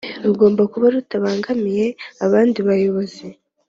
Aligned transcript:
rugomba 0.25 0.63
kuba 0.73 0.87
rutabangamiye 0.95 1.85
abandi 2.25 2.59
bayobozi. 2.67 3.25